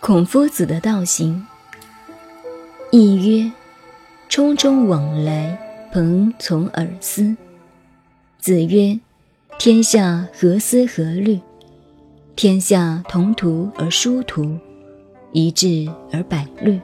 [0.00, 1.46] 孔夫子的道行。
[2.90, 3.50] 亦曰
[4.28, 5.58] ：“匆匆往来，
[5.92, 7.34] 朋从尔思。”
[8.38, 9.00] 子曰
[9.58, 11.40] ：“天下何思何虑？
[12.36, 14.58] 天下同途而殊途，
[15.32, 16.78] 一致而百虑。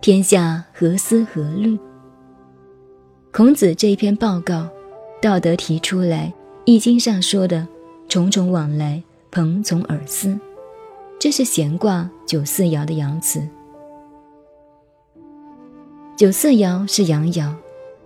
[0.00, 1.78] 天下何思何虑？”
[3.32, 4.68] 孔子这一篇报告，
[5.22, 6.32] 道德提出来，
[6.64, 7.64] 《易经》上说的
[8.08, 10.36] “重重往来，朋从尔思”，
[11.16, 13.40] 这是闲卦九四爻的爻辞。
[16.16, 17.54] 九四爻是阳爻，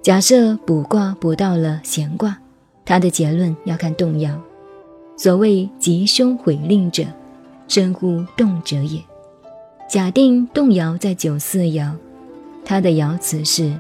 [0.03, 2.37] 假设卜卦卜到了闲卦。
[2.85, 4.39] 他的结论要看动摇。
[5.17, 7.03] 所谓吉凶毁令者，
[7.67, 9.03] 生乎动者也。
[9.89, 11.91] 假定动摇在九四爻，
[12.63, 13.75] 它的爻辞是：“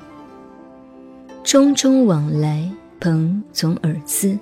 [1.45, 4.39] 匆匆往来，朋从耳思。”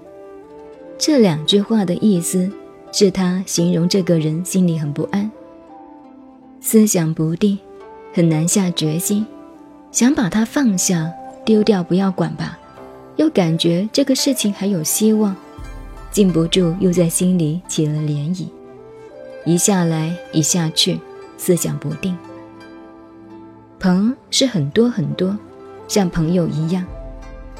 [0.96, 2.48] 这两句话的意思
[2.92, 5.28] 是他形容这个人心里很不安，
[6.60, 7.58] 思想不定，
[8.14, 9.26] 很难下决心，
[9.90, 11.12] 想把它放下
[11.44, 12.56] 丢掉，不要管吧。
[13.16, 15.34] 又感觉这个事情还有希望，
[16.12, 18.46] 禁不住又在心里起了涟漪，
[19.44, 21.00] 一下来一下去，
[21.36, 22.16] 思想不定。
[23.80, 25.36] 朋是很多很多，
[25.92, 26.82] 像朋友一样，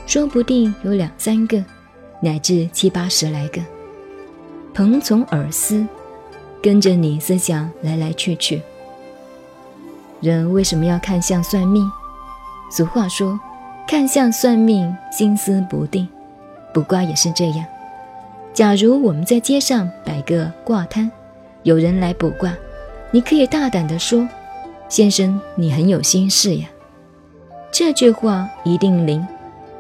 [0.07, 1.63] 说不定有两三个，
[2.23, 3.61] 乃至七八十来个。
[4.73, 5.87] 朋从耳思，
[6.63, 8.63] 跟着你思想来来去去。
[10.23, 11.87] 人为什么要看相算命？
[12.75, 13.39] 俗话说。
[13.87, 16.09] 看相算命，心思不定，
[16.73, 17.67] 卜卦也是这样。
[18.55, 21.11] 假如我们在街上摆个卦摊，
[21.65, 22.55] 有人来卜卦，
[23.11, 24.27] 你可以大胆地说
[24.89, 26.67] ：“先生，你很有心事呀。”
[27.73, 29.27] 这句话一定灵。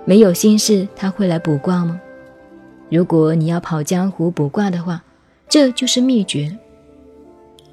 [0.06, 2.00] 没有心事，他会来卜卦吗？
[2.88, 5.02] 如果你要跑江湖卜卦的话，
[5.46, 6.56] 这就是秘诀。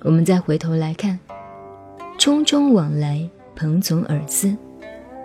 [0.01, 1.17] 我们再回头来看
[2.19, 4.53] ：“匆匆往来，蓬从耳思。”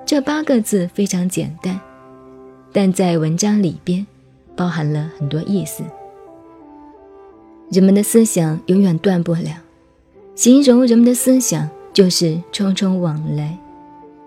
[0.06, 1.80] 这八个字非常简单，
[2.72, 4.06] 但在文章里边
[4.54, 5.82] 包含了很多意思。
[7.70, 9.50] 人们的思想永远断不了，
[10.36, 13.58] 形容人们的思想就是匆匆往来，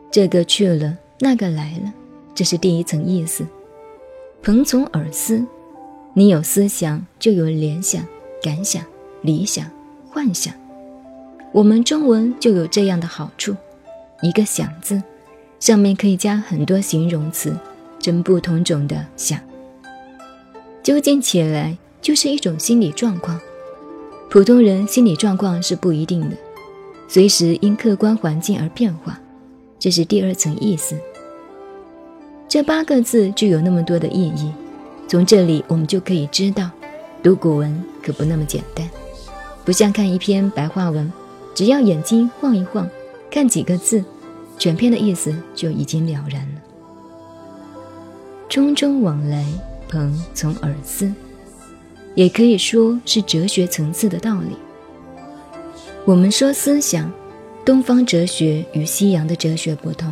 [0.09, 1.94] 这个去了，那个来了，
[2.34, 3.45] 这是第一层意思。
[4.41, 5.45] 朋从耳思，
[6.13, 8.06] 你有思想就有联想、
[8.41, 8.84] 感想、
[9.22, 9.69] 理想、
[10.09, 10.53] 幻想。
[11.51, 13.56] 我们中文就有这样的好处，
[14.22, 15.01] 一个想字。
[15.59, 17.57] 上面可以加很多形容词，
[18.00, 19.40] 真不同种的想。
[20.84, 23.40] 究竟起来就是一种心理状况。
[24.29, 26.38] 普通人心理状况是不一定的，
[27.07, 29.19] 随时因客观环境而变化，
[29.79, 30.95] 这是第二层意思。
[32.47, 34.51] 这八个字具有那么多的意义，
[35.07, 36.69] 从这里我们就可以知道，
[37.21, 38.89] 读古文可不那么简单，
[39.66, 41.11] 不像看一篇白话文，
[41.53, 42.89] 只要眼睛晃一晃，
[43.29, 44.03] 看几个字。
[44.59, 46.61] 全篇的意思就已经了然了。
[48.49, 49.45] 匆匆往来，
[49.87, 51.13] 朋从耳思，
[52.16, 54.57] 也可以说是哲学层次的道理。
[56.05, 57.11] 我们说思想，
[57.67, 60.09] 东方哲学与西洋的哲学不同。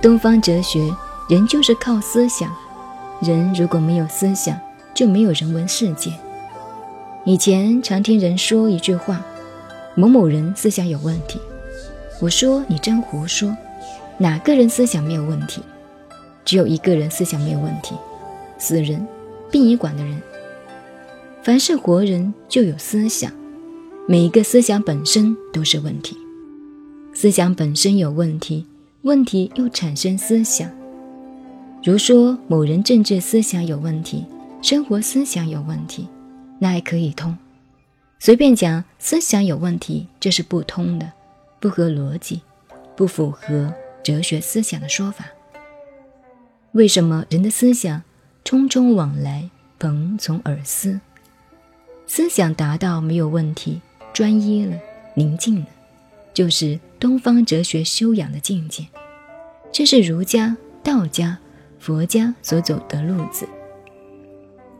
[0.00, 0.88] 东方哲学，
[1.28, 2.48] 人就是靠思想，
[3.20, 4.56] 人如果没有思想，
[4.94, 6.12] 就没有人文世界。
[7.24, 9.20] 以前常听人说一句话：
[9.96, 11.40] 某某人思想有问题。
[12.20, 13.52] 我说你真胡说，
[14.16, 15.60] 哪个人思想没有问题？
[16.44, 17.96] 只有一个人思想没有问题，
[18.58, 19.04] 死人，
[19.50, 20.22] 殡仪馆的人。
[21.42, 23.32] 凡是活人就有思想，
[24.06, 26.16] 每一个思想本身都是问题。
[27.20, 28.64] 思想本身有问题，
[29.02, 30.70] 问题又产生思想。
[31.84, 34.24] 如说某人政治思想有问题，
[34.62, 36.08] 生活思想有问题，
[36.58, 37.36] 那还可以通。
[38.18, 41.12] 随便讲思想有问题，这是不通的。
[41.60, 42.40] 不合逻辑，
[42.96, 43.70] 不符合
[44.02, 45.26] 哲学思想的说法。
[46.72, 48.02] 为什么人的思想
[48.46, 50.98] 匆匆往来，蓬从耳思？
[52.06, 53.82] 思想达到没有问题，
[54.14, 54.74] 专一了，
[55.12, 55.66] 宁静了，
[56.32, 58.86] 就是东方哲学修养的境界。
[59.72, 61.38] 这是儒家、道家、
[61.78, 63.46] 佛家所走的路子。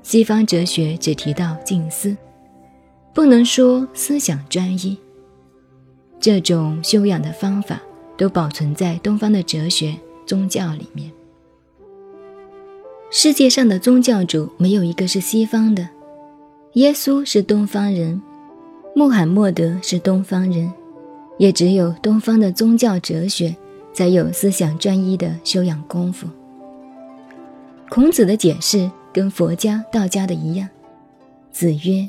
[0.03, 2.17] 西方哲学只提到静思，
[3.15, 4.97] 不能说思想专一。
[6.19, 7.81] 这种修养的方法
[8.17, 9.95] 都保存在东方的哲学、
[10.27, 11.11] 宗教里面。
[13.11, 15.89] 世界上的宗教主没有一个是西方的，
[16.75, 18.21] 耶稣是东方人，
[18.95, 20.73] 穆罕默德是东方人，
[21.41, 23.57] 也只有东方的宗教哲学
[23.95, 26.29] 才有思想专一的修养功夫。
[27.89, 30.69] 孔子的解释跟佛家、道家的一样。
[31.51, 32.07] 子曰：“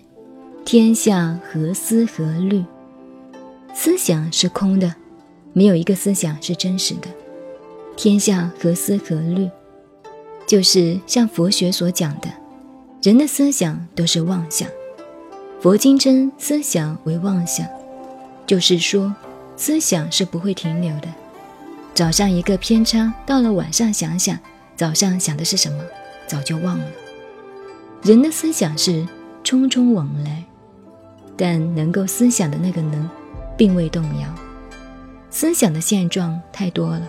[0.65, 2.61] 天下何思何虑？
[3.73, 4.93] 思想是空的，
[5.53, 7.07] 没有一个思想是真实的。
[7.95, 9.49] 天下何思何虑？
[10.45, 12.27] 就是像佛学所讲的，
[13.01, 14.67] 人的思想都是妄想。
[15.61, 17.65] 佛经称思想为妄想，
[18.51, 19.15] 就是说，
[19.55, 21.07] 思想是不会停留的。
[21.93, 24.37] 早上一个偏差，到了晚上想想，
[24.75, 25.81] 早上想的是什么，
[26.27, 26.85] 早就忘了。
[28.03, 29.07] 人的思想是。”
[29.41, 30.43] 匆匆往来，
[31.37, 33.09] 但能够思想的那个能，
[33.57, 34.27] 并未动摇。
[35.29, 37.01] 思想的现状太多了，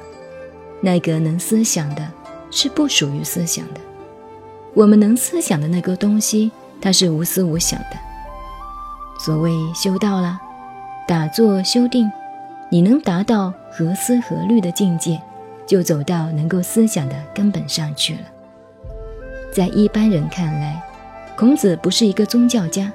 [0.80, 2.08] 那个能思想的，
[2.52, 3.80] 是不属于思想的。
[4.74, 7.98] 我们能思想的那个东西，它是无思无想的。
[9.18, 10.40] 所谓修道了，
[11.12, 12.10] 打坐修定，
[12.70, 15.20] 你能达到何思何虑的境界，
[15.66, 18.20] 就走到能够思想的根本上去了。
[19.52, 20.82] 在一般人看来，
[21.36, 22.90] 孔子不是一个宗教家，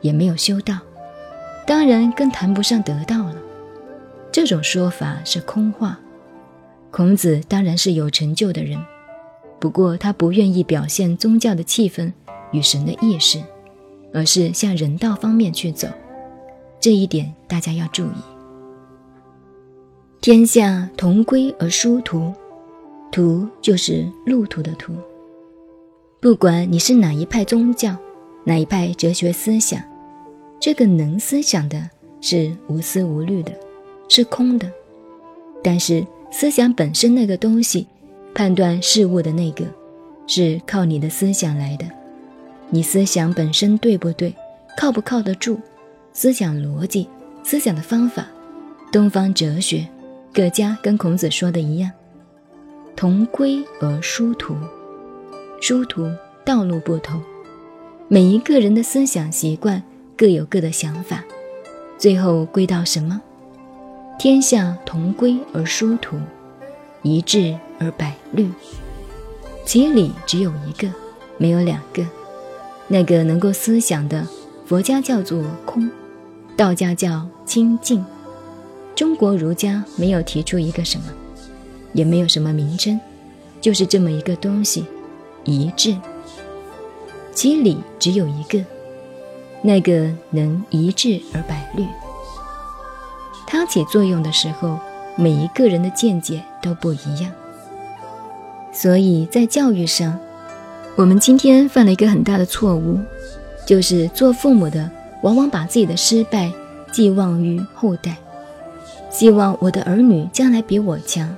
[0.00, 0.78] 也没有修道，
[1.66, 3.36] 当然更谈不上得道了。
[4.32, 6.00] 这种说法是空话。
[6.90, 8.82] 孔子当然是有成就的人，
[9.58, 12.10] 不过他不愿意表现宗教的气氛
[12.52, 13.38] 与神的意识，
[14.14, 15.86] 而是向人道方面去走。
[16.80, 18.22] 这一点大家要注意。
[20.20, 22.32] 天下同归而殊途，
[23.12, 24.92] 途就是路途的途。
[26.20, 27.96] 不管你是哪一派宗教，
[28.44, 29.82] 哪一派哲学思想，
[30.58, 31.88] 这个能思想的
[32.20, 33.52] 是无思无虑的，
[34.08, 34.70] 是空的。
[35.62, 37.86] 但是思想本身那个东西，
[38.34, 39.64] 判断事物的那个，
[40.26, 41.86] 是靠你的思想来的。
[42.68, 44.34] 你思想本身对不对，
[44.76, 45.58] 靠不靠得住？
[46.12, 47.08] 思想逻辑、
[47.42, 48.26] 思想的方法，
[48.90, 49.86] 东方哲学，
[50.32, 51.90] 各家跟孔子说的一样，
[52.96, 54.54] 同归而殊途。
[55.60, 56.10] 殊途
[56.44, 57.22] 道路不同，
[58.08, 59.82] 每一个人的思想习惯
[60.16, 61.22] 各有各的想法，
[61.96, 63.20] 最后归到什么？
[64.18, 66.18] 天下同归而殊途，
[67.02, 68.50] 一致而百虑。
[69.64, 70.88] 其理只有一个，
[71.38, 72.04] 没有两个。
[72.88, 74.26] 那个能够思想的，
[74.66, 75.88] 佛家叫做空，
[76.60, 78.04] 道家叫清净，
[78.94, 81.04] 中国儒家没有提出一个什么，
[81.94, 83.00] 也没有什么名称，
[83.62, 84.84] 就是这么一个东西。
[85.44, 85.96] 一致，
[87.32, 88.62] 其理只有一个，
[89.62, 91.86] 那个能一致而百虑。
[93.46, 94.78] 它起作用的时候，
[95.16, 97.32] 每一个人的见解都不一样。
[98.70, 100.18] 所以在教育上，
[100.94, 102.98] 我们今天犯了一个很大的错误，
[103.66, 104.90] 就是做父母的
[105.22, 106.50] 往往把自己的失败
[106.92, 108.16] 寄望于后代，
[109.10, 111.34] 希望我的儿女将来比我强，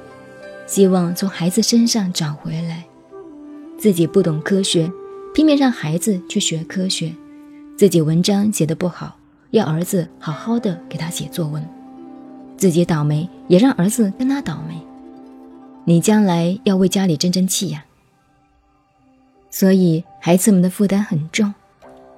[0.66, 2.84] 希望从孩子身上找回来。
[3.78, 4.90] 自己不懂科学，
[5.34, 7.12] 拼命让孩子去学科学；
[7.76, 9.16] 自己文章写得不好，
[9.50, 11.60] 要儿子好好的给他写作文；
[12.56, 14.80] 自己倒霉，也让儿子跟他倒霉。
[15.84, 17.84] 你将来要为家里争争气呀！
[19.50, 21.52] 所以孩子们的负担很重，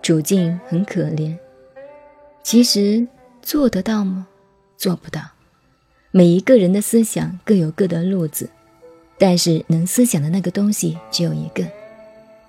[0.03, 1.35] 处境很可怜。
[2.45, 3.05] 其实
[3.43, 4.29] 做得到吗？
[4.77, 5.21] 做不到。
[6.13, 8.49] 每一个人的思想各有各的路子。
[9.17, 11.65] 但是能思想的那个东西只有一个，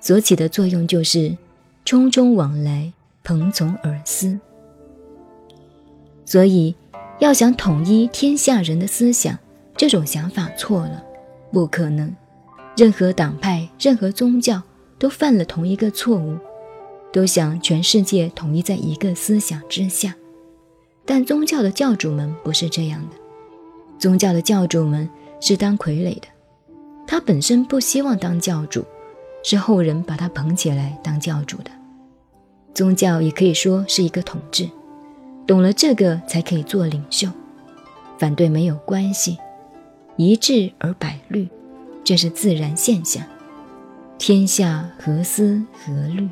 [0.01, 1.29] 所起的作用就是
[1.86, 2.91] 匆匆往来，
[3.24, 4.38] 蓬从而思。
[6.25, 6.75] 所以
[7.19, 9.38] 要想统一天下人的思想，
[9.77, 11.03] 这种想法错了，
[11.51, 12.13] 不可能。
[12.75, 14.62] 任何党派、任何宗教
[14.98, 16.36] 都犯了同一个错误，
[17.15, 20.13] 都想全世界统一在一个思想之下。
[21.05, 23.15] 但宗教的教主们不是这样的，
[23.98, 26.27] 宗教的教主们是当傀儡的。
[27.07, 28.84] 他本身不希望当教主，
[29.45, 31.72] 是后人把他捧起来当教主的。
[32.74, 34.69] 宗教也可以说是一个统治，
[35.48, 37.29] 懂了这个才可以做领袖。
[38.17, 39.38] 反对没有关系，
[40.17, 41.48] 一致而百虑，
[42.03, 43.24] 这是自然现象。
[44.17, 46.27] 天下何思何虑？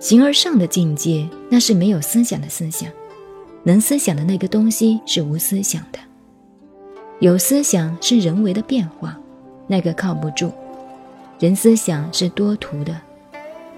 [0.00, 2.90] 形而上的境界，那是没有思想的思想，
[3.64, 5.98] 能思想的那个东西是无思想的。
[7.18, 9.20] 有思想是人为的变化，
[9.66, 10.50] 那个靠不住。
[11.38, 12.98] 人思想是多途的，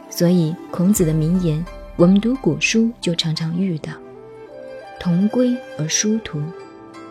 [0.09, 1.65] 所以孔子的名言，
[1.97, 3.91] 我们读古书就常常遇到
[5.01, 6.41] “同归而殊途”，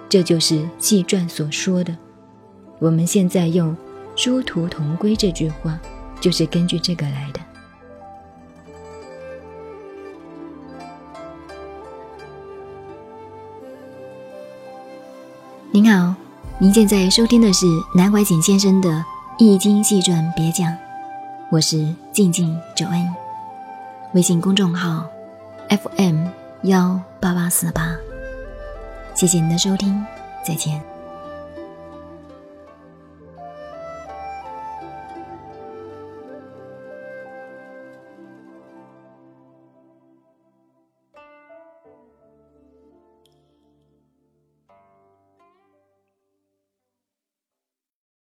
[0.07, 1.93] 这就是纪传所说的。
[2.79, 3.75] 我们现在用
[4.15, 5.77] “殊途同归”这句话，
[6.21, 7.40] 就是根据这个来的。
[15.73, 16.13] 您好，
[16.59, 18.89] 您现在收听的是南怀瑾先生的
[19.37, 20.67] 《易经细传别讲》，
[21.49, 23.07] 我是静静九恩，
[24.13, 25.05] 微信公众号
[25.69, 26.27] FM
[26.63, 27.95] 幺八八四八，
[29.15, 30.05] 谢谢您的收听，
[30.45, 30.90] 再见。